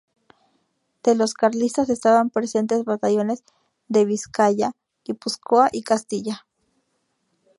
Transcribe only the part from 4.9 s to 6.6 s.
Guipúzcoa y Castilla.